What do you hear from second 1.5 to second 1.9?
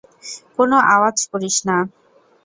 না।